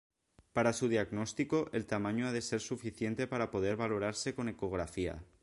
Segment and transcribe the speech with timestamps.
[0.53, 5.21] Para su diagnóstico, el tamaño ha de ser suficiente para poder valorarse con ecografía.